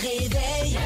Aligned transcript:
réveil. 0.00 0.78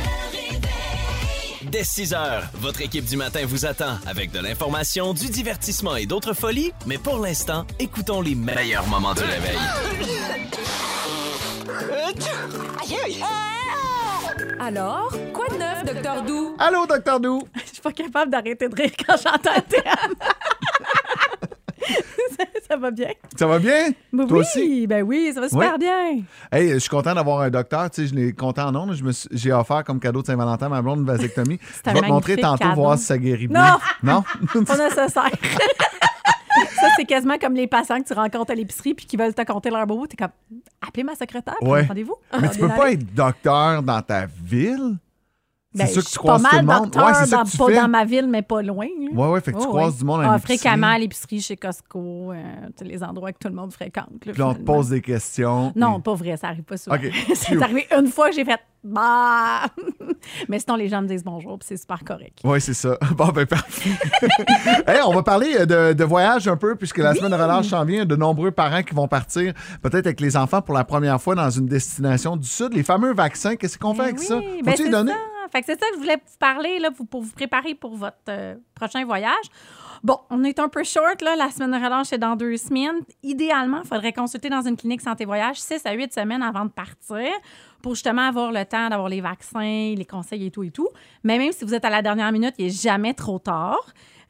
Dès 1.62 1.84
6 1.84 2.14
heures, 2.14 2.44
votre 2.54 2.82
équipe 2.82 3.04
du 3.04 3.16
matin 3.16 3.40
vous 3.46 3.66
attend 3.66 3.98
avec 4.06 4.30
de 4.30 4.38
l'information, 4.38 5.12
du 5.14 5.28
divertissement 5.28 5.96
et 5.96 6.06
d'autres 6.06 6.34
folies. 6.34 6.72
Mais 6.86 6.98
pour 6.98 7.18
l'instant, 7.18 7.66
écoutons 7.78 8.20
les 8.20 8.34
meilleurs 8.34 8.86
moments 8.86 9.14
du 9.14 9.22
réveil. 9.22 9.58
Alors, 14.60 15.12
quoi 15.32 15.48
de 15.48 15.56
neuf, 15.56 15.84
Docteur 15.84 16.22
Doux? 16.22 16.56
Allô, 16.58 16.86
Docteur 16.86 17.20
Dou? 17.20 17.42
Je 17.66 17.72
suis 17.72 17.82
pas 17.82 17.92
capable 17.92 18.30
d'arrêter 18.30 18.68
de 18.68 18.74
rire 18.74 18.92
quand 19.06 19.16
j'entends 19.16 19.56
un 19.56 19.60
thème. 19.60 20.14
Ça, 22.68 22.76
va 22.76 22.90
bien? 22.90 23.10
Ça 23.36 23.46
va 23.46 23.58
bien? 23.58 23.90
Ben 24.12 24.26
Toi 24.26 24.38
oui, 24.38 24.44
aussi? 24.44 24.86
ben 24.86 25.02
oui, 25.02 25.30
ça 25.34 25.40
va 25.40 25.48
super 25.48 25.72
Oui. 25.74 25.78
bien. 25.78 26.22
Hey, 26.52 26.70
je 26.74 26.78
suis 26.78 26.88
content 26.88 27.14
d'avoir 27.14 27.40
un 27.40 27.50
docteur. 27.50 27.90
Tu 27.90 28.02
sais, 28.02 28.08
je 28.08 28.14
l'ai 28.14 28.32
content 28.32 28.68
en 28.68 28.74
ondes. 28.74 28.96
J'ai 29.32 29.52
offert 29.52 29.84
comme 29.84 30.00
cadeau 30.00 30.22
de 30.22 30.26
Saint-Valentin 30.26 30.68
ma 30.68 30.82
blonde 30.82 31.00
une 31.00 31.06
vasectomie. 31.06 31.58
je 31.86 31.92
vais 31.92 32.00
te 32.00 32.06
montrer 32.06 32.36
tantôt 32.36 32.64
cadeau. 32.64 32.74
voir 32.80 32.98
si 32.98 33.04
ça 33.04 33.18
guérit 33.18 33.48
Non! 33.48 33.60
bien. 34.02 34.14
Non? 34.14 34.24
Pas 34.64 34.76
nécessaire. 34.76 35.30
ça, 36.80 36.88
c'est 36.96 37.04
quasiment 37.04 37.38
comme 37.38 37.54
les 37.54 37.66
patients 37.66 38.00
que 38.00 38.06
tu 38.06 38.12
rencontres 38.14 38.52
à 38.52 38.54
l'épicerie 38.54 38.94
puis 38.94 39.06
qui 39.06 39.16
veulent 39.16 39.34
te 39.34 39.42
compter 39.42 39.70
leur 39.70 39.86
beau. 39.86 40.06
T'es 40.06 40.16
comme, 40.16 40.28
appelez 40.86 41.04
ma 41.04 41.14
secrétaire, 41.14 41.56
Ouais. 41.62 41.84
rendez-vous. 41.86 42.16
Mais 42.40 42.48
tu 42.50 42.58
peux 42.60 42.68
pas 42.68 42.92
être 42.92 43.14
docteur 43.14 43.82
dans 43.82 44.02
ta 44.02 44.26
ville? 44.26 44.96
Ben, 45.74 45.86
sûr 45.88 46.04
que 46.04 46.08
tu 46.10 46.18
croises 46.18 46.42
pas 46.42 46.48
tout 46.50 46.56
le 46.56 46.62
mal 46.62 46.76
monde. 46.76 46.84
docteur, 46.90 47.06
Ouais, 47.06 47.14
c'est 47.14 47.26
ça 47.26 47.36
dans- 47.38 47.42
pas 47.44 47.66
fais. 47.72 47.80
dans 47.80 47.88
ma 47.88 48.04
ville, 48.04 48.28
mais 48.28 48.42
pas 48.42 48.62
loin. 48.62 48.86
là. 48.86 49.10
Ouais, 49.12 49.28
ouais, 49.32 49.40
fait 49.40 49.52
que 49.52 49.58
tu 49.58 49.66
croises 49.66 49.92
ouais. 49.94 49.98
du 49.98 50.04
monde 50.04 50.20
à 50.20 50.30
Ah, 50.30 50.34
l'épicerie. 50.36 50.58
fréquemment 50.58 50.86
à 50.86 50.98
l'épicerie, 50.98 51.40
chez 51.40 51.56
Costco, 51.56 52.32
euh, 52.32 52.34
les 52.82 53.02
endroits 53.02 53.32
que 53.32 53.38
tout 53.38 53.48
le 53.48 53.54
monde 53.54 53.72
fréquente. 53.72 54.24
là, 54.24 54.32
Puis 54.32 54.42
on 54.42 54.54
te 54.54 54.60
pose 54.60 54.90
des 54.90 55.00
questions. 55.00 55.72
Non, 55.74 55.98
Et- 55.98 56.02
pas 56.02 56.14
vrai, 56.14 56.36
ça 56.36 56.48
arrive 56.48 56.62
pas 56.62 56.76
souvent. 56.76 56.96
OK. 56.96 57.02
c'est 57.34 57.60
arrivé 57.62 57.86
une 57.98 58.06
fois 58.06 58.28
que 58.30 58.36
j'ai 58.36 58.44
fait 58.44 58.60
bah. 58.86 59.62
Mais 60.48 60.58
sinon, 60.58 60.76
les 60.76 60.88
gens 60.88 61.00
me 61.00 61.08
disent 61.08 61.24
bonjour, 61.24 61.58
puis 61.58 61.66
c'est 61.68 61.76
super 61.78 62.04
correct. 62.04 62.38
Oui, 62.44 62.60
c'est 62.60 62.74
ça. 62.74 62.96
Bon, 63.16 63.28
ben, 63.28 63.46
parfait. 63.46 63.90
Hey, 64.86 65.00
on 65.06 65.12
va 65.14 65.22
parler 65.22 65.56
euh, 65.60 65.66
de, 65.66 65.92
de 65.94 66.04
voyage 66.04 66.46
un 66.48 66.56
peu, 66.56 66.74
puisque 66.76 66.98
la 66.98 67.14
semaine 67.14 67.30
de 67.30 67.36
relâche 67.36 67.68
s'en 67.68 67.84
vient. 67.84 68.04
De 68.04 68.14
nombreux 68.16 68.50
parents 68.50 68.82
qui 68.82 68.94
vont 68.94 69.08
partir, 69.08 69.54
peut-être 69.82 70.06
avec 70.06 70.20
les 70.20 70.36
enfants 70.36 70.60
pour 70.62 70.74
la 70.74 70.84
première 70.84 71.20
fois 71.20 71.34
dans 71.34 71.48
une 71.50 71.66
destination 71.66 72.36
du 72.36 72.46
Sud. 72.46 72.74
Les 72.74 72.82
fameux 72.82 73.14
vaccins, 73.14 73.56
qu'est-ce 73.56 73.78
qu'on 73.78 73.92
fait 73.94 73.98
Ben 74.00 74.04
avec 74.08 74.18
ça? 74.20 74.36
oui, 74.36 74.60
Faut-tu 74.64 74.82
ben 74.82 74.84
les 74.84 74.90
donner? 74.90 75.12
ça. 75.12 75.18
Fait 75.54 75.60
que 75.60 75.66
c'est 75.66 75.78
ça 75.78 75.86
que 75.90 75.94
je 75.94 76.00
voulais 76.00 76.16
vous 76.16 76.36
parler 76.38 76.80
là, 76.80 76.90
pour, 76.90 77.22
vous 77.22 77.30
préparer 77.32 77.74
pour 77.76 77.94
votre 77.96 78.16
euh, 78.28 78.56
prochain 78.74 79.04
voyage. 79.04 79.44
Bon, 80.02 80.18
on 80.28 80.42
est 80.42 80.58
un 80.58 80.68
peu 80.68 80.82
short, 80.82 81.22
là. 81.22 81.36
La 81.36 81.50
semaine 81.50 81.70
de 81.70 81.76
relâche, 81.76 82.08
c'est 82.08 82.18
dans 82.18 82.34
deux 82.34 82.56
semaines. 82.56 82.96
Idéalement, 83.22 83.80
il 83.84 83.88
faudrait 83.88 84.12
consulter 84.12 84.50
dans 84.50 84.62
une 84.62 84.76
clinique 84.76 85.00
santé 85.00 85.24
voyage 85.24 85.60
6 85.60 85.86
à 85.86 85.92
8 85.92 86.12
semaines 86.12 86.42
avant 86.42 86.64
de 86.64 86.70
partir 86.70 87.28
pour 87.80 87.94
justement 87.94 88.22
avoir 88.22 88.50
le 88.50 88.64
temps 88.64 88.88
d'avoir 88.88 89.08
les 89.08 89.20
vaccins, 89.20 89.94
les 89.96 90.04
conseils 90.04 90.46
et 90.46 90.50
tout 90.50 90.64
et 90.64 90.70
tout. 90.72 90.88
Mais 91.22 91.38
même 91.38 91.52
si 91.52 91.64
vous 91.64 91.72
êtes 91.74 91.84
à 91.84 91.90
la 91.90 92.02
dernière 92.02 92.32
minute, 92.32 92.54
il 92.58 92.64
n'est 92.66 92.70
jamais 92.72 93.14
trop 93.14 93.38
tard. 93.38 93.78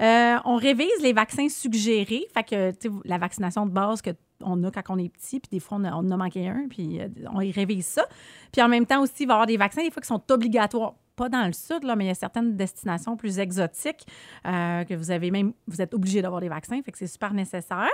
Euh, 0.02 0.36
on 0.44 0.56
révise 0.56 1.00
les 1.00 1.12
vaccins 1.12 1.48
suggérés. 1.48 2.26
Fait 2.34 2.44
que, 2.44 2.72
la 3.04 3.16
vaccination 3.16 3.64
de 3.64 3.70
base 3.70 4.02
que 4.02 4.10
on 4.42 4.62
a 4.64 4.70
quand 4.70 4.82
on 4.90 4.98
est 4.98 5.08
petit, 5.08 5.40
puis 5.40 5.48
des 5.50 5.60
fois, 5.60 5.78
on, 5.80 5.84
a- 5.84 5.92
on 5.94 5.98
en 6.00 6.10
a 6.10 6.16
manqué 6.16 6.46
un, 6.48 6.66
puis 6.68 7.00
euh, 7.00 7.08
on 7.32 7.40
y 7.40 7.50
révise 7.50 7.86
ça. 7.86 8.04
Puis 8.52 8.60
en 8.60 8.68
même 8.68 8.84
temps 8.84 9.00
aussi, 9.00 9.22
il 9.22 9.26
va 9.26 9.32
y 9.32 9.36
avoir 9.36 9.46
des 9.46 9.56
vaccins, 9.56 9.82
des 9.82 9.90
fois, 9.90 10.02
qui 10.02 10.08
sont 10.08 10.22
obligatoires. 10.30 10.94
Pas 11.16 11.28
dans 11.28 11.46
le 11.46 11.52
sud, 11.52 11.84
là, 11.84 11.94
mais 11.94 12.04
il 12.04 12.08
y 12.08 12.10
a 12.10 12.14
certaines 12.14 12.56
destinations 12.56 13.16
plus 13.16 13.38
exotiques 13.38 14.04
euh, 14.46 14.82
que 14.84 14.94
vous 14.94 15.12
avez 15.12 15.30
même, 15.30 15.52
vous 15.68 15.80
êtes 15.80 15.94
obligé 15.94 16.22
d'avoir 16.22 16.40
des 16.40 16.48
vaccins, 16.48 16.80
fait 16.82 16.90
que 16.90 16.98
c'est 16.98 17.06
super 17.06 17.32
nécessaire. 17.32 17.88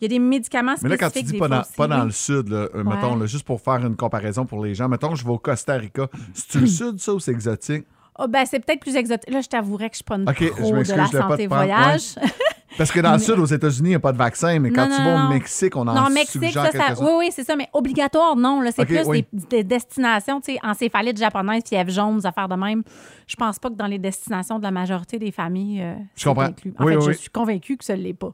Il 0.00 0.04
y 0.04 0.06
a 0.06 0.08
des 0.08 0.18
médicaments 0.20 0.74
Mais 0.82 0.88
là, 0.88 0.96
spécifiques. 0.96 1.14
quand 1.14 1.20
tu 1.20 1.32
dis 1.32 1.38
pas 1.38 1.48
dans, 1.48 1.60
aussi, 1.60 1.72
pas 1.76 1.88
dans 1.88 2.04
le 2.04 2.10
Sud, 2.12 2.48
là, 2.48 2.68
euh, 2.74 2.84
mettons, 2.84 3.16
là, 3.16 3.26
juste 3.26 3.44
pour 3.44 3.60
faire 3.60 3.84
une 3.84 3.96
comparaison 3.96 4.46
pour 4.46 4.64
les 4.64 4.74
gens, 4.74 4.88
mettons, 4.88 5.14
je 5.14 5.24
vais 5.24 5.32
au 5.32 5.38
Costa 5.38 5.74
Rica. 5.74 6.08
C'est-tu 6.32 6.60
le 6.60 6.66
Sud, 6.68 7.00
ça, 7.00 7.12
ou 7.12 7.18
c'est 7.20 7.32
exotique? 7.32 7.86
Ah, 8.16 8.26
ben, 8.26 8.44
c'est 8.44 8.60
peut-être 8.60 8.80
plus 8.80 8.96
exotique. 8.96 9.30
Là, 9.30 9.40
je 9.40 9.48
t'avouerais 9.48 9.88
que 9.88 9.94
je 9.94 9.98
suis 9.98 10.04
pas 10.04 10.16
une 10.16 10.28
Ok, 10.28 10.40
je 10.40 10.50
pro 10.50 10.82
de 10.82 10.96
la 10.96 11.06
santé 11.06 11.46
voyage. 11.46 12.14
Parce 12.78 12.92
que 12.92 13.00
dans 13.00 13.12
le 13.12 13.18
Sud, 13.18 13.38
aux 13.38 13.44
États-Unis, 13.46 13.88
il 13.88 13.92
n'y 13.92 13.96
a 13.96 14.00
pas 14.00 14.12
de 14.12 14.16
vaccin, 14.18 14.58
mais 14.60 14.70
quand 14.70 14.88
Non, 14.88 14.96
tu 14.96 15.02
non, 15.02 15.14
vas 15.16 15.24
au 15.26 15.28
Mexique, 15.28 15.76
on 15.76 15.86
en 15.88 15.94
Non, 15.94 16.08
Mexique, 16.10 16.42
suggère 16.44 16.70
ça, 16.72 16.94
ça 16.94 17.02
oui, 17.02 17.10
oui, 17.18 17.28
c'est 17.32 17.44
ça, 17.44 17.56
mais 17.56 17.68
obligatoire, 17.72 18.36
non. 18.36 18.60
Là, 18.60 18.70
c'est 18.72 18.86
plus 18.86 19.00
oui. 19.06 19.24
des, 19.32 19.46
des 19.48 19.64
destinations, 19.64 20.40
tu 20.40 20.52
sais, 20.52 20.58
encéphalite 20.62 21.18
japonaise, 21.18 21.62
fièvre 21.68 21.90
jaune, 21.90 22.18
des 22.18 22.26
affaires 22.26 22.48
de 22.48 22.54
même. 22.54 22.82
Je 23.26 23.34
pense 23.36 23.58
pas 23.58 23.68
que 23.70 23.74
dans 23.74 23.86
les 23.86 23.98
destinations 23.98 24.58
de 24.58 24.62
la 24.64 24.70
majorité 24.70 25.18
des 25.18 25.32
familles, 25.32 25.82
euh, 25.82 25.94
Je 26.16 26.24
comprends. 26.24 26.44
inclus. 26.44 26.72
En 26.78 26.84
Oui, 26.84 26.92
fait, 26.92 26.98
oui, 26.98 27.12
je 27.12 27.18
suis 27.18 27.30
convaincue 27.30 27.76
que 27.76 27.84
ça 27.84 27.96
ne 27.96 28.02
l'est 28.02 28.14
pas. 28.14 28.32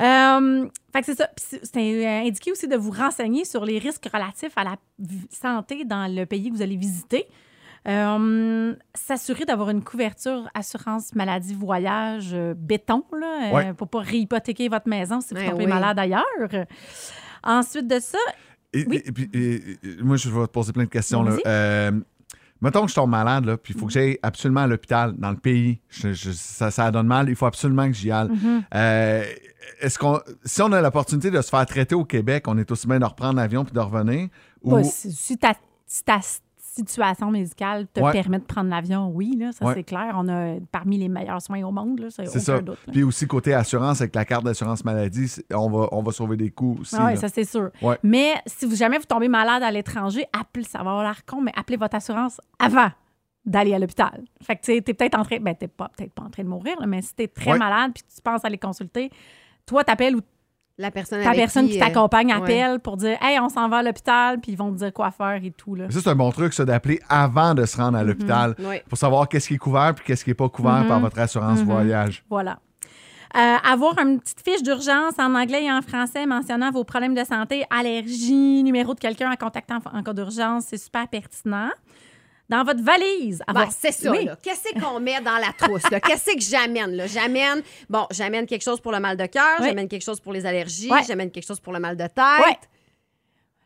Euh, 0.00 0.66
fait 0.92 1.00
que 1.00 1.06
c'est 1.06 1.16
ça. 1.18 1.28
Puis 1.36 1.60
c'est- 1.62 1.76
euh, 1.76 2.26
indiqué 2.26 2.52
aussi 2.52 2.66
de 2.66 2.76
vous 2.76 2.90
renseigner 2.90 3.44
sur 3.44 3.64
les 3.66 3.78
risques 3.78 4.08
relatifs 4.12 4.56
à 4.56 4.64
la 4.64 4.76
santé 5.30 5.84
dans 5.84 6.10
le 6.10 6.24
pays 6.24 6.48
que 6.50 6.54
vous 6.56 6.62
allez 6.62 6.76
visiter. 6.78 7.26
Euh, 7.88 8.74
S'assurer 8.94 9.44
d'avoir 9.46 9.70
une 9.70 9.82
couverture 9.82 10.48
assurance 10.54 11.14
maladie 11.14 11.54
voyage 11.54 12.30
euh, 12.34 12.54
béton, 12.56 13.04
là, 13.18 13.48
euh, 13.50 13.54
Ouais. 13.54 13.72
pour 13.74 13.88
pas 13.88 14.00
réhypothéquer 14.00 14.68
votre 14.68 14.88
maison 14.88 15.20
si 15.20 15.28
vous 15.34 15.40
Ben 15.40 15.50
tombez 15.50 15.64
oui. 15.64 15.70
malade 15.70 15.98
ailleurs. 15.98 16.66
Ensuite 17.42 17.86
de 17.88 17.98
ça, 17.98 18.18
Et, 18.72 18.86
Oui. 18.86 18.96
et- 19.04 19.08
et 19.08 19.12
puis, 19.12 19.30
et- 19.32 19.54
et- 19.82 20.02
moi, 20.02 20.16
je 20.16 20.28
vais 20.30 20.46
te 20.46 20.52
poser 20.52 20.72
plein 20.72 20.84
de 20.84 20.88
questions. 20.90 21.24
Là. 21.24 21.32
Euh, 21.44 21.90
mettons 22.60 22.82
que 22.84 22.90
je 22.90 22.94
tombe 22.94 23.10
malade, 23.10 23.44
là, 23.46 23.56
puis 23.56 23.74
il 23.74 23.80
faut 23.80 23.86
que 23.86 23.92
j'aille 23.92 24.16
absolument 24.22 24.60
à 24.60 24.66
l'hôpital 24.68 25.14
dans 25.16 25.30
le 25.30 25.36
pays. 25.38 25.80
Je- 25.88 26.12
je- 26.12 26.30
ça, 26.30 26.70
ça 26.70 26.88
donne 26.92 27.08
mal, 27.08 27.28
il 27.28 27.34
faut 27.34 27.46
absolument 27.46 27.88
que 27.88 27.94
j'y 27.94 28.12
aille. 28.12 28.28
Mm-hmm. 28.28 28.62
Euh, 28.74 29.24
Est-ce 29.80 29.98
qu'on, 29.98 30.20
si 30.44 30.62
on 30.62 30.70
a 30.72 30.80
l'opportunité 30.80 31.30
de 31.30 31.40
se 31.42 31.48
faire 31.48 31.64
traiter 31.66 31.94
au 31.94 32.04
Québec, 32.04 32.44
on 32.48 32.56
est 32.58 32.70
aussi 32.70 32.86
bien 32.86 32.98
de 32.98 33.04
reprendre 33.04 33.36
l'avion 33.36 33.64
puis 33.64 33.72
de 33.74 33.80
revenir? 33.80 34.28
Ou, 34.62 34.72
bah, 34.76 34.84
si, 34.84 35.10
si 35.12 35.36
ta, 35.36 35.54
si 35.86 36.04
ta 36.04 36.20
situation 36.70 37.30
médicale 37.30 37.86
te 37.92 38.00
Ouais. 38.00 38.12
permet 38.12 38.38
de 38.38 38.44
prendre 38.44 38.70
l'avion, 38.70 39.10
oui, 39.14 39.36
là, 39.38 39.52
ça 39.52 39.64
Ouais. 39.66 39.74
c'est 39.74 39.82
clair. 39.84 40.14
On 40.16 40.28
a 40.28 40.56
parmi 40.72 40.98
les 40.98 41.08
meilleurs 41.08 41.42
soins 41.42 41.62
au 41.64 41.70
monde, 41.72 42.06
c'est 42.10 42.28
aucun 42.28 42.38
ça. 42.38 42.60
doute. 42.60 42.78
là. 42.86 42.92
Puis 42.92 43.02
aussi, 43.02 43.26
côté 43.26 43.52
assurance, 43.54 44.00
avec 44.00 44.14
la 44.14 44.24
carte 44.24 44.44
d'assurance 44.44 44.84
maladie, 44.84 45.30
on 45.52 45.68
va, 45.70 45.88
on 45.92 46.02
va 46.02 46.12
sauver 46.12 46.36
des 46.36 46.50
coûts 46.50 46.78
aussi. 46.80 46.96
Ah 46.98 47.06
oui, 47.06 47.16
ça 47.16 47.28
c'est 47.28 47.44
sûr. 47.44 47.70
Ouais. 47.82 47.98
Mais 48.02 48.34
si 48.46 48.66
vous, 48.66 48.76
jamais 48.76 48.98
vous 48.98 49.04
tombez 49.04 49.28
malade 49.28 49.62
à 49.62 49.70
l'étranger, 49.70 50.24
appelez, 50.38 50.64
ça 50.64 50.78
va 50.82 50.90
avoir 50.90 51.02
l'air 51.04 51.24
con, 51.26 51.40
mais 51.40 51.52
appelez 51.56 51.76
votre 51.76 51.96
assurance 51.96 52.40
avant 52.58 52.90
d'aller 53.44 53.74
à 53.74 53.78
l'hôpital. 53.78 54.22
Fait 54.42 54.54
que 54.56 54.60
tu 54.62 54.72
sais, 54.74 54.80
t'es 54.82 54.94
peut-être 54.94 55.18
en 55.18 55.22
train, 55.24 55.38
ben 55.40 55.54
t'es 55.54 55.66
pas, 55.68 55.90
peut-être 55.96 56.12
pas 56.12 56.22
en 56.24 56.30
train 56.30 56.42
de 56.44 56.48
mourir, 56.48 56.78
là, 56.78 56.86
mais 56.86 57.00
si 57.02 57.14
t'es 57.14 57.26
très 57.28 57.56
malade 57.58 57.92
puis 57.94 58.02
tu 58.14 58.20
penses 58.22 58.44
aller 58.44 58.58
consulter, 58.58 59.10
toi 59.66 59.82
t'appelles 59.82 60.14
ou 60.16 60.20
La 60.78 60.90
personne 60.90 61.22
ta 61.22 61.28
avec 61.28 61.40
personne 61.40 61.68
qui, 61.68 61.76
euh, 61.76 61.84
t'accompagne 61.84 62.28
ouais. 62.28 62.34
appelle 62.34 62.80
pour 62.80 62.96
dire 62.96 63.18
Hey, 63.20 63.38
on 63.38 63.48
s'en 63.48 63.68
va 63.68 63.78
à 63.78 63.82
l'hôpital, 63.82 64.40
puis 64.40 64.52
ils 64.52 64.58
vont 64.58 64.72
te 64.72 64.78
dire 64.78 64.92
quoi 64.92 65.10
faire 65.10 65.40
et 65.42 65.50
tout. 65.50 65.74
Là. 65.74 65.84
Mais 65.88 65.92
Ça, 65.92 66.00
c'est 66.02 66.08
un 66.08 66.14
bon 66.14 66.30
truc, 66.30 66.54
ça, 66.54 66.64
d'appeler 66.64 67.00
avant 67.08 67.54
de 67.54 67.66
se 67.66 67.76
rendre 67.76 67.98
à 67.98 68.04
l'hôpital 68.04 68.54
Oui. 68.60 68.76
pour 68.88 68.96
savoir 68.96 69.28
qu'est-ce 69.28 69.48
qui 69.48 69.54
est 69.54 69.58
couvert 69.58 69.94
puis 69.94 70.04
qu'est-ce 70.06 70.24
qui 70.24 70.30
n'est 70.30 70.34
pas 70.34 70.48
couvert 70.48 70.86
par 70.88 71.00
votre 71.00 71.18
assurance 71.18 71.60
voyage. 71.60 72.24
Voilà. 72.30 72.58
Euh, 73.36 73.56
avoir 73.70 73.96
une 74.00 74.18
petite 74.18 74.40
fiche 74.40 74.62
d'urgence 74.62 75.16
en 75.18 75.34
anglais 75.36 75.64
et 75.64 75.70
en 75.70 75.82
français 75.82 76.26
mentionnant 76.26 76.72
vos 76.72 76.82
problèmes 76.82 77.14
de 77.14 77.22
santé, 77.24 77.64
allergies, 77.70 78.62
numéro 78.64 78.92
de 78.92 78.98
quelqu'un 78.98 79.30
à 79.30 79.36
contacter 79.36 79.72
en, 79.74 79.98
en 79.98 80.02
cas 80.02 80.12
d'urgence, 80.12 80.64
c'est 80.68 80.78
super 80.78 81.06
pertinent. 81.06 81.70
Dans 82.50 82.64
votre 82.64 82.82
valise, 82.82 83.38
Bon, 83.38 83.44
avoir... 83.54 83.66
Ben, 83.66 83.72
c'est 83.78 83.92
ça, 83.92 84.10
Oui. 84.10 84.28
Qu'est-ce 84.42 84.78
qu'on 84.78 84.98
met 85.00 85.20
dans 85.20 85.36
la 85.38 85.52
trousse, 85.56 85.88
là? 85.90 86.00
Qu'est-ce 86.00 86.34
que 86.34 86.40
j'amène? 86.40 87.00
J'amène, 87.06 87.62
bon, 87.88 88.06
j'amène 88.10 88.44
quelque 88.44 88.62
chose 88.64 88.80
pour 88.80 88.90
le 88.92 88.98
mal 89.00 89.16
de 89.16 89.24
cœur, 89.26 89.58
Oui. 89.60 89.66
j'amène 89.68 89.86
quelque 89.88 90.02
chose 90.04 90.18
pour 90.20 90.32
les 90.32 90.44
allergies, 90.44 90.90
j'amène 91.06 91.30
quelque 91.30 91.46
chose 91.46 91.60
pour 91.60 91.72
le 91.72 91.78
mal 91.78 91.96
de 91.96 92.04
tête. 92.04 92.68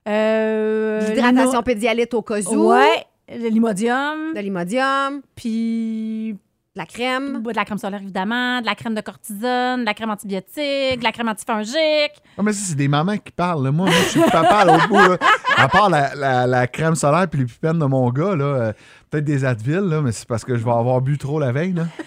Euh, 0.06 1.00
l'hydratation 1.14 1.62
pédialyte 1.62 2.12
au 2.14 2.22
cas 2.22 2.40
où, 2.40 2.70
Ouais. 2.72 3.06
Le 3.28 3.48
limodium. 3.48 4.34
de 4.34 4.40
l'imodium, 4.40 5.22
Puis 5.34 6.34
de 6.34 6.78
la 6.80 6.84
crème. 6.84 7.42
de 7.42 7.52
la 7.56 7.64
crème 7.64 7.78
solaire, 7.78 8.02
évidemment, 8.02 8.60
de 8.60 8.66
la 8.66 8.74
crème 8.74 8.94
de 8.94 9.00
cortisone, 9.00 9.80
de 9.80 9.86
la 9.86 9.94
crème 9.94 10.10
antibiotique, 10.10 10.98
de 10.98 11.04
la 11.04 11.10
crème 11.12 11.28
antifongique. 11.28 12.12
Ah, 12.36 12.42
mais 12.42 12.52
ça, 12.52 12.66
c'est 12.68 12.74
des 12.74 12.88
mamans 12.88 13.16
qui 13.16 13.32
parlent. 13.32 13.64
là. 13.64 13.70
Moi, 13.72 13.86
moi, 13.86 13.94
je 14.04 14.08
suis 14.10 14.20
le 14.20 14.26
papa 14.30 14.56
à 14.56 14.64
l'autre 14.66 14.88
bout. 14.88 14.96
là. 14.96 15.16
À 15.64 15.68
part 15.68 15.88
la, 15.90 16.14
la- 16.14 16.46
la 16.46 16.66
crème 16.66 16.94
solaire 16.94 17.28
puis 17.28 17.40
les 17.40 17.46
pipènes 17.46 17.78
de 17.78 17.84
mon 17.86 18.10
gars, 18.10 18.34
là, 18.36 18.44
euh, 18.44 18.72
peut-être 19.10 19.24
des 19.24 19.44
Advil, 19.44 19.76
là, 19.80 20.00
mais 20.00 20.12
c'est 20.12 20.26
parce 20.28 20.44
que 20.44 20.56
je 20.56 20.64
vais 20.64 20.70
avoir 20.70 21.00
bu 21.00 21.16
trop 21.18 21.38
la 21.40 21.52
veille. 21.52 21.72
Là. 21.72 21.84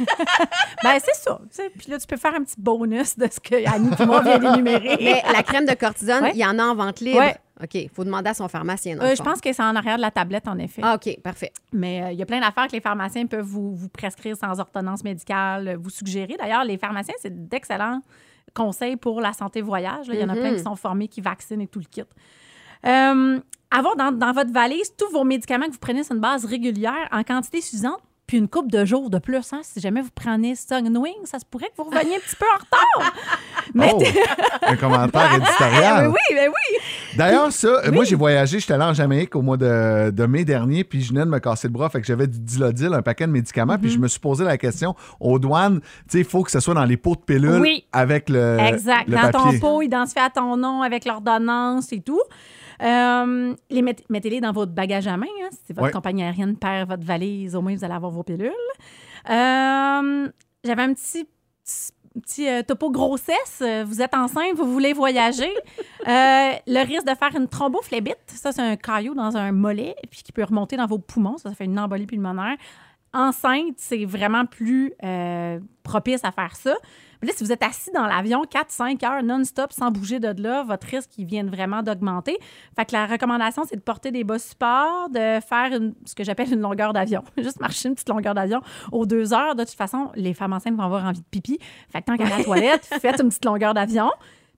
Ben, 0.84 1.00
c'est 1.04 1.16
ça. 1.16 1.40
Puis 1.78 1.90
là, 1.92 1.98
tu 1.98 2.06
peux 2.06 2.18
faire 2.18 2.36
un 2.36 2.44
petit 2.44 2.56
bonus 2.60 3.18
de 3.18 3.28
ce 3.32 3.40
que 3.40 3.68
Annie 3.68 3.90
et 4.00 4.06
moi 4.06 4.22
vient 4.22 4.38
d'énumérer. 4.38 4.96
Mais 5.02 5.24
la 5.34 5.42
crème 5.42 5.66
de 5.66 5.74
cortisone, 5.74 6.22
Ouais. 6.24 6.32
il 6.36 6.40
y 6.40 6.46
en 6.46 6.60
a 6.60 6.64
en 6.64 6.76
vente 6.76 7.00
libre. 7.00 7.18
Ouais. 7.20 7.36
OK, 7.64 7.74
il 7.74 7.90
faut 7.90 8.04
demander 8.04 8.30
à 8.30 8.34
son 8.36 8.48
pharmacien. 8.48 9.00
Euh, 9.02 9.16
je 9.18 9.24
pense 9.24 9.42
que 9.42 9.52
c'est 9.52 9.64
en 9.64 9.76
arrière 9.76 9.98
de 9.98 10.02
la 10.02 10.12
tablette, 10.12 10.48
en 10.48 10.58
effet. 10.60 10.82
Ah, 10.86 10.94
OK, 10.96 11.20
parfait. 11.24 11.52
Mais 11.74 12.04
euh, 12.04 12.12
il 12.12 12.20
y 12.20 12.22
a 12.22 12.26
plein 12.28 12.40
d'affaires 12.40 12.68
que 12.68 12.74
les 12.74 12.80
pharmaciens 12.82 13.26
peuvent 13.26 13.42
vous, 13.44 13.76
vous 13.76 13.90
prescrire 13.90 14.38
sans 14.38 14.60
ordonnance 14.60 15.04
médicale, 15.04 15.78
vous 15.82 15.90
suggérer. 15.90 16.36
D'ailleurs, 16.38 16.64
les 16.64 16.78
pharmaciens, 16.78 17.16
c'est 17.20 17.48
d'excellents 17.50 18.02
conseils 18.54 18.96
pour 18.98 19.20
la 19.20 19.34
santé 19.34 19.62
voyage. 19.64 20.06
Il 20.10 20.20
y 20.20 20.24
en 20.24 20.30
a 20.30 20.36
plein 20.36 20.54
qui 20.54 20.62
sont 20.62 20.76
formés, 20.76 21.08
qui 21.08 21.22
vaccinent 21.22 21.62
et 21.62 21.68
tout 21.68 21.80
le 21.80 21.86
kit. 21.90 22.04
Euh, 22.86 23.40
avoir 23.72 23.96
dans, 23.98 24.12
dans 24.12 24.32
votre 24.32 24.52
valise 24.52 24.94
tous 24.98 25.12
vos 25.12 25.24
médicaments 25.24 25.66
que 25.68 25.72
vous 25.74 25.80
prenez 25.80 26.04
sur 26.04 26.16
une 26.16 26.22
base 26.22 26.46
régulière 26.46 27.08
en 27.12 27.24
quantité 27.24 27.60
suffisante, 27.62 28.00
puis 28.26 28.38
une 28.38 28.48
coupe 28.50 28.70
de 28.72 28.84
jours 28.86 29.10
de 29.10 29.20
plus. 29.20 29.54
Hein, 29.54 29.62
si 29.64 29.80
jamais 29.80 30.02
vous 30.02 30.10
prenez 30.14 30.54
Sunwing, 30.56 31.26
ça 31.26 31.40
se 31.40 31.46
pourrait 31.46 31.68
que 31.68 31.78
vous 31.78 31.86
reveniez 31.86 32.16
un 32.16 32.20
petit 32.20 32.36
peu 32.36 32.46
en 32.46 32.58
retard. 32.58 33.14
Mais 33.74 33.92
Oh, 33.94 34.02
un 34.68 34.76
commentaire 34.78 35.34
éditorial. 35.36 36.06
Ben 36.06 36.10
oui, 36.12 36.36
ben 36.36 36.50
oui. 36.50 36.78
D'ailleurs, 37.18 37.52
ça, 37.52 37.90
moi, 37.92 38.04
j'ai 38.06 38.16
voyagé, 38.16 38.60
j'étais 38.60 38.74
allé 38.74 38.84
en 38.84 38.94
Jamaïque 38.94 39.36
au 39.36 39.42
mois 39.42 39.56
de, 39.58 40.12
de 40.12 40.26
mai 40.26 40.44
dernier, 40.46 40.84
puis 40.84 41.02
je 41.02 41.10
venais 41.10 41.26
de 41.26 41.30
me 41.30 41.40
casser 41.40 41.68
le 41.68 41.74
bras, 41.74 41.90
fait 41.90 42.00
que 42.02 42.08
j'avais 42.08 42.28
du 42.28 42.40
Dilodil, 42.40 42.94
un 42.94 43.02
paquet 43.02 43.28
de 43.28 43.32
médicaments, 43.32 43.78
puis 43.78 43.90
je 43.90 43.98
me 43.98 44.08
suis 44.10 44.20
posé 44.20 44.44
la 44.46 44.58
question 44.58 44.96
aux 45.20 45.40
douanes, 45.40 45.80
tu 45.82 45.88
sais, 46.10 46.20
il 46.20 46.26
faut 46.26 46.44
que 46.44 46.52
ce 46.52 46.60
soit 46.60 46.74
dans 46.74 46.86
les 46.86 46.98
pots 46.98 47.16
de 47.16 47.22
pilules 47.22 47.62
Oui. 47.62 47.86
avec 47.92 48.30
le, 48.30 48.58
Exact. 48.60 49.08
le 49.08 49.16
Dans 49.16 49.32
papier. 49.32 49.60
ton 49.60 49.60
pot, 49.60 49.82
identifié 49.82 50.22
à 50.22 50.30
ton 50.30 50.56
nom 50.58 50.82
avec 50.82 51.06
l'ordonnance 51.06 51.92
et 51.94 52.02
tout. 52.02 52.22
Euh, 52.84 53.56
les 53.70 53.82
met- 53.82 53.96
mettez-les 54.10 54.40
dans 54.42 54.52
votre 54.52 54.72
bagage 54.72 55.08
à 55.08 55.18
main. 55.18 55.26
hein. 55.44 55.50
Si 55.66 55.74
votre 55.74 55.88
Ouais. 55.88 55.92
compagnie 55.92 56.24
aérienne 56.24 56.56
perd 56.58 56.90
votre 56.90 57.04
valise, 57.04 57.56
au 57.56 57.62
moins 57.62 57.76
vous 57.76 57.84
allez 57.84 57.94
avoir 57.94 58.12
vos 58.12 58.24
pilules. 58.24 58.52
Euh, 59.30 60.28
J'avais 60.64 60.82
un 60.82 60.94
petit, 60.94 61.26
petit, 61.64 61.92
petit, 62.22 62.48
euh, 62.50 62.64
topo 62.64 62.90
grossesse. 62.92 63.64
Vous 63.86 64.02
êtes 64.02 64.14
enceinte, 64.16 64.56
vous 64.56 64.72
voulez 64.72 64.92
voyager. 64.94 65.52
Euh, 66.08 66.52
le 66.68 66.86
risque 66.86 67.06
de 67.06 67.16
faire 67.16 67.36
une 67.36 67.48
thrombophlébite, 67.48 68.18
ça 68.28 68.52
c'est 68.52 68.62
un 68.62 68.76
caillou 68.76 69.14
dans 69.14 69.38
un 69.38 69.52
mollet 69.52 69.96
puis 70.10 70.22
qui 70.24 70.32
peut 70.32 70.44
remonter 70.44 70.76
dans 70.78 70.88
vos 70.88 70.98
poumons. 71.00 71.38
Ça, 71.38 71.50
ça 71.50 71.56
fait 71.56 71.66
une 71.66 71.80
embolie 71.80 72.06
pulmonaire. 72.08 72.58
Enceinte, 73.14 73.76
c'est 73.78 74.04
vraiment 74.06 74.46
plus 74.46 74.94
euh, 75.04 75.60
propice 75.84 76.24
à 76.24 76.32
faire 76.32 76.56
ça. 76.56 76.76
Mais 77.22 77.28
là, 77.30 77.34
si 77.36 77.44
vous 77.44 77.52
êtes 77.52 77.64
assis 77.64 77.92
dans 77.94 78.06
l'avion 78.06 78.44
4-5 78.44 79.04
heures 79.06 79.24
non-stop 79.24 79.72
sans 79.74 79.92
bouger 79.92 80.20
de 80.20 80.42
là, 80.42 80.64
votre 80.64 80.86
risque 80.88 81.10
il 81.18 81.26
vient 81.26 81.44
vraiment 81.46 81.82
d'augmenter. 81.84 82.38
Fait 82.76 82.86
que 82.86 82.94
la 82.94 83.06
recommandation, 83.08 83.64
c'est 83.68 83.76
de 83.76 83.82
porter 83.82 84.12
des 84.12 84.24
bas 84.24 84.40
supports, 84.40 85.10
de 85.10 85.40
faire 85.42 85.74
une- 85.76 85.96
ce 86.06 86.14
que 86.16 86.24
j'appelle 86.24 86.54
une 86.54 86.60
longueur 86.62 86.94
d'avion. 86.94 87.24
Juste 87.38 87.60
marcher 87.60 87.90
une 87.90 87.96
petite 87.96 88.10
longueur 88.10 88.34
d'avion 88.36 88.62
aux 88.92 89.06
deux 89.06 89.34
heures. 89.34 89.56
De 89.56 89.64
toute 89.64 89.74
façon, 89.76 90.12
les 90.16 90.34
femmes 90.34 90.54
enceintes 90.54 90.76
vont 90.76 90.84
avoir 90.84 91.06
envie 91.06 91.22
de 91.22 91.26
pipi. 91.32 91.58
Fait 91.90 92.02
que 92.02 92.06
tant 92.06 92.18
qu'à 92.18 92.30
la 92.38 92.44
toilette, 92.44 92.86
faites 93.02 93.20
une 93.22 93.30
petite 93.30 93.46
longueur 93.46 93.74
d'avion. 93.74 94.12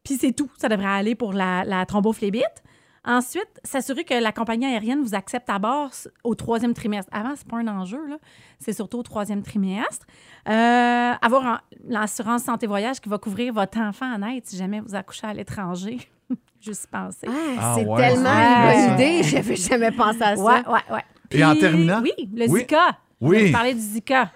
Puis 0.04 0.16
c'est 0.16 0.32
tout. 0.32 0.50
Ça 0.58 0.70
devrait 0.70 0.86
aller 0.88 1.16
pour 1.16 1.34
la, 1.34 1.64
la 1.66 1.86
thrombophlébite. 1.86 2.64
Ensuite, 3.06 3.48
s'assurer 3.64 4.04
que 4.04 4.14
la 4.14 4.32
compagnie 4.32 4.66
aérienne 4.66 5.02
vous 5.02 5.16
accepte 5.16 5.50
à 5.50 5.58
bord 5.60 5.92
au 6.24 6.36
troisième 6.36 6.74
trimestre. 6.74 7.10
Avant, 7.14 7.34
c'est 7.36 7.48
pas 7.48 7.58
un 7.58 7.68
enjeu, 7.68 8.06
là. 8.08 8.18
C'est 8.60 8.74
surtout 8.74 8.98
au 9.00 9.04
troisième 9.04 9.42
trimestre. 9.42 10.06
Euh, 10.48 11.14
avoir 11.22 11.44
en- 11.46 11.58
l'assurance 11.88 12.44
santé 12.44 12.68
voyage 12.68 13.00
qui 13.00 13.10
va 13.10 13.18
couvrir 13.18 13.54
votre 13.54 13.80
enfant 13.80 14.12
en 14.14 14.22
aide 14.28 14.46
si 14.46 14.58
jamais 14.58 14.80
vous 14.82 14.96
accouchez 14.96 15.28
à 15.28 15.34
l'étranger. 15.34 15.98
Juste 16.62 16.88
penser. 16.88 17.28
Ah, 17.28 17.32
Ah 17.60 17.76
c'est 17.78 17.86
ouais, 17.86 17.98
tellement 18.02 18.30
c'est 18.34 18.80
une 18.80 18.88
bonne 18.88 18.94
idée. 18.96 19.24
J'avais 19.24 19.56
jamais 19.56 19.92
pensé 19.92 20.22
à 20.22 20.36
ça. 20.36 20.42
Ouais, 20.44 20.68
ouais, 20.68 20.94
ouais. 20.96 21.04
Et 21.32 21.44
en 21.46 21.52
Puis- 21.52 21.60
terminant? 21.62 22.02
Oui, 22.04 22.12
le 22.36 22.50
Oui. 22.50 22.60
Zika. 22.62 22.98
Oui. 23.22 23.38
Je 23.38 23.42
vais 23.42 23.48
vous 23.48 23.54
parler 23.54 23.74
du 23.74 23.80
Zika. 23.82 24.32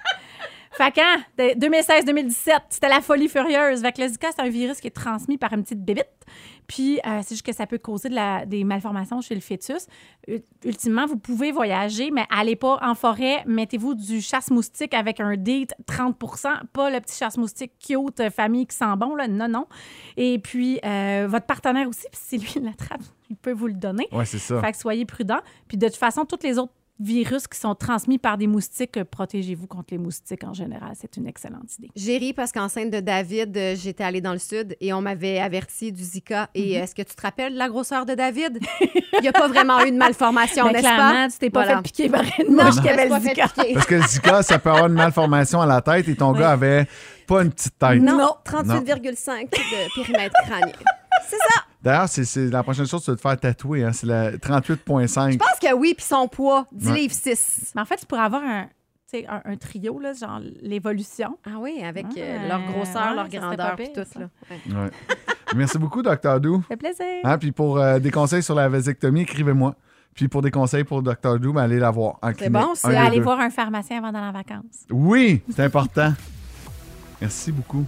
Fait 0.78 0.92
quand? 0.92 1.18
2016-2017, 1.38 2.52
c'était 2.70 2.90
la 2.90 3.02
folie 3.02 3.28
furieuse. 3.30 3.82
Fait 3.82 3.92
que 3.92 4.02
le 4.02 4.08
Zika, 4.08 4.30
c'est 4.36 4.42
un 4.42 4.50
virus 4.50 4.80
qui 4.80 4.88
est 4.88 4.92
transmis 4.92 5.38
par 5.38 5.54
une 5.54 5.64
petite 5.64 5.84
bébite. 5.84 6.08
Puis, 6.68 7.00
euh, 7.06 7.20
c'est 7.24 7.36
juste 7.36 7.46
que 7.46 7.54
ça 7.54 7.68
peut 7.68 7.78
causer 7.78 8.10
de 8.10 8.16
la- 8.16 8.46
des 8.46 8.64
malformations 8.64 9.20
chez 9.22 9.36
le 9.36 9.42
fœtus. 9.42 9.86
Ultimement, 10.64 11.06
vous 11.06 11.18
pouvez 11.18 11.52
voyager, 11.52 12.10
mais 12.12 12.26
allez 12.30 12.56
pas 12.56 12.80
en 12.82 12.96
forêt. 12.96 13.44
Mettez-vous 13.46 13.96
du 13.96 14.22
chasse-moustique 14.22 14.94
avec 14.94 15.20
un 15.20 15.36
date 15.36 15.74
30% 15.86 16.50
pas 16.72 16.90
le 16.90 17.00
petit 17.02 17.18
chasse-moustique 17.18 17.74
cute, 17.86 18.20
euh, 18.22 18.30
famille 18.30 18.66
qui 18.66 18.76
sent 18.78 18.86
bon. 18.98 19.16
Là. 19.16 19.28
Non, 19.28 19.48
non. 19.50 19.68
Et 20.16 20.40
puis, 20.40 20.80
euh, 20.86 21.28
votre 21.30 21.46
partenaire 21.46 21.88
aussi, 21.90 22.08
puis 22.12 22.20
si 22.24 22.38
lui 22.38 22.52
il 22.56 22.64
l'attrape, 22.64 23.02
il 23.30 23.36
peut 23.36 23.52
vous 23.52 23.68
le 23.68 23.74
donner. 23.74 24.08
Ouais, 24.12 24.26
c'est 24.26 24.40
ça. 24.40 24.62
Fait 24.62 24.72
que 24.72 24.78
soyez 24.78 25.06
prudents. 25.06 25.42
Puis 25.68 25.78
de 25.78 25.88
toute 25.88 25.98
façon, 25.98 26.24
tous 26.26 26.40
les 26.44 26.58
autres 26.58 26.74
virus 27.00 27.48
qui 27.48 27.60
sont 27.60 27.76
transmis 27.76 28.18
par 28.18 28.38
des 28.38 28.48
moustiques, 28.48 28.98
euh, 28.98 29.04
protégez-vous 29.04 29.68
contre 29.68 29.88
les 29.92 29.98
moustiques 29.98 30.44
en 30.44 30.54
général. 30.54 30.92
C'est 31.00 31.18
une 31.18 31.28
excellente 31.28 31.76
idée. 31.78 31.90
J'ai 31.96 32.18
ri 32.18 32.34
parce 32.34 32.52
qu'enceinte 32.52 32.92
de 32.92 33.00
David, 33.00 33.58
euh, 33.58 33.76
j'étais 33.76 34.04
allée 34.04 34.22
dans 34.22 34.32
le 34.34 34.40
sud 34.40 34.78
et 34.80 34.94
on 34.94 35.02
m'avait 35.02 35.40
averti 35.40 35.92
du 35.92 36.04
Zika. 36.04 36.50
Et 36.54 36.78
Mhm. 36.78 36.84
est-ce 36.84 36.96
que 36.96 37.02
tu 37.02 37.16
te 37.16 37.22
rappelles 37.22 37.54
de 37.54 37.58
la 37.58 37.68
grosseur 37.68 38.06
de 38.06 38.14
David? 38.14 38.60
Il 39.14 39.22
n'y 39.22 39.28
a 39.28 39.34
pas 39.34 39.48
vraiment 39.48 39.82
eu 39.84 39.92
de 39.92 39.98
malformation, 39.98 40.66
Mais 40.68 40.74
n'est-ce 40.74 40.84
pas? 40.84 40.96
clairement, 40.96 41.28
tu 41.30 41.38
t'es 41.40 41.50
pas 41.50 41.64
Voilà. 41.64 41.78
fait 41.78 41.84
piquer 41.84 42.10
par 42.10 42.24
une 42.40 42.56
Non, 42.56 42.66
mouche 42.66 42.76
je 42.76 42.82
qui 42.82 42.90
avait 42.90 43.10
le 43.10 43.20
Zika. 43.20 43.48
Parce 43.74 43.86
que 43.88 43.96
le 43.96 44.02
Zika, 44.04 44.44
ça 44.44 44.60
peut 44.60 44.70
avoir 44.70 44.88
une 44.88 44.94
malformation 44.94 45.62
à 45.62 45.66
la 45.66 45.82
tête 45.82 46.08
et 46.08 46.16
ton 46.16 46.32
Oui. 46.34 46.40
gars 46.40 46.52
avait 46.52 46.88
pas 47.28 47.42
une 47.44 47.52
petite 47.52 47.78
tête. 47.80 48.02
Non, 48.02 48.18
Non. 48.18 48.36
38,5 48.46 49.50
de 49.50 49.96
périmètre 49.96 50.36
crânien. 50.46 50.72
C'est 51.28 51.38
ça. 51.38 51.64
D'ailleurs, 51.84 52.08
c'est, 52.08 52.24
c'est 52.24 52.50
la 52.50 52.64
prochaine 52.64 52.88
chose, 52.88 53.04
c'est 53.04 53.12
de 53.12 53.18
te 53.18 53.22
faire 53.22 53.38
tatouer. 53.38 53.84
Hein, 53.84 53.92
c'est 53.92 54.08
la 54.08 54.32
38,5. 54.32 55.34
Je 55.34 55.38
pense 55.38 55.60
que 55.62 55.74
oui, 55.76 55.94
puis 55.96 56.06
son 56.06 56.28
poids, 56.30 56.66
10 56.72 56.88
Ouais. 56.88 56.96
livres 56.96 57.14
6. 57.14 57.74
Mais 57.76 57.82
en 57.82 57.86
fait, 57.86 57.98
tu 57.98 58.06
pourrais 58.06 58.22
avoir 58.22 58.42
un, 58.44 58.68
trio, 59.58 60.00
là, 60.00 60.14
genre 60.14 60.40
l'évolution. 60.62 61.38
Ah 61.46 61.58
oui, 61.60 61.84
avec 61.84 62.06
euh, 62.18 62.48
leur 62.48 62.62
grosseur, 62.64 63.10
ouais, 63.10 63.16
leur 63.16 63.28
grandeur, 63.30 63.76
puis 63.76 63.92
tout. 63.94 64.02
ça. 64.12 64.20
Là. 64.22 64.30
Ouais. 64.50 64.76
Ouais. 64.76 64.90
Merci 65.56 65.78
beaucoup, 65.78 66.02
Dr. 66.02 66.40
Dou. 66.40 66.62
Ça 66.62 66.68
fait 66.70 66.78
plaisir. 66.78 67.06
Hein, 67.24 67.38
puis 67.38 67.52
pour 67.52 67.78
euh, 67.78 68.00
des 68.00 68.10
conseils 68.12 68.42
sur 68.42 68.56
la 68.56 68.70
vasectomie, 68.70 69.22
écrivez-moi. 69.22 69.76
Puis 70.16 70.28
pour 70.30 70.42
des 70.42 70.52
conseils 70.52 70.84
pour 70.84 71.04
Dr. 71.04 71.38
Dou, 71.40 71.54
ben, 71.54 71.64
allez 71.64 71.80
la 71.80 71.92
voir 71.92 72.18
en 72.22 72.32
clinique. 72.34 72.54
bon, 72.54 72.74
des 72.86 72.96
Aller 72.96 73.18
deux. 73.18 73.24
voir 73.24 73.40
un 73.40 73.50
pharmacien 73.50 73.98
avant 73.98 74.12
d'aller 74.12 74.28
en 74.28 74.32
vacances. 74.32 74.86
Oui, 74.90 75.42
c'est 75.54 75.64
important. 75.64 76.14
Merci 77.20 77.52
beaucoup. 77.52 77.86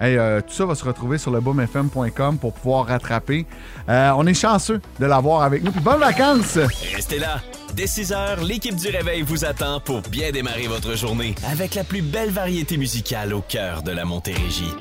Hey, 0.00 0.16
euh, 0.16 0.40
tout 0.40 0.52
ça 0.52 0.66
va 0.66 0.74
se 0.74 0.84
retrouver 0.84 1.18
sur 1.18 1.30
le 1.30 1.40
boomfm.com 1.40 2.38
pour 2.38 2.52
pouvoir 2.52 2.86
rattraper. 2.86 3.46
Euh, 3.88 4.10
on 4.16 4.26
est 4.26 4.34
chanceux 4.34 4.80
de 5.00 5.06
l'avoir 5.06 5.42
avec 5.42 5.62
nous. 5.62 5.72
Puis 5.72 5.80
bonnes 5.80 6.00
vacances! 6.00 6.58
Restez 6.94 7.18
là. 7.18 7.40
Dès 7.74 7.86
6 7.86 8.12
heures, 8.12 8.42
l'équipe 8.42 8.76
du 8.76 8.88
Réveil 8.88 9.22
vous 9.22 9.44
attend 9.44 9.80
pour 9.80 10.00
bien 10.02 10.30
démarrer 10.30 10.66
votre 10.66 10.96
journée 10.96 11.34
avec 11.50 11.74
la 11.74 11.84
plus 11.84 12.02
belle 12.02 12.30
variété 12.30 12.76
musicale 12.76 13.34
au 13.34 13.40
cœur 13.40 13.82
de 13.82 13.92
la 13.92 14.04
Montérégie. 14.04 14.72